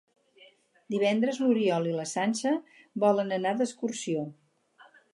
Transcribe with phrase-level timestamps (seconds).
[0.93, 2.57] Divendres n'Oriol i na Sança
[3.07, 4.29] volen anar d'excursió.